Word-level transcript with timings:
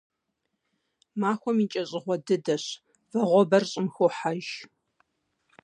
Махуэм 1.19 1.57
и 1.63 1.67
кӀэщӀыгъуэ 1.71 2.15
дыдэщ, 2.25 2.65
Вагъуэбэр 3.13 3.63
щӀым 3.71 3.87
хохьэж. 3.93 4.47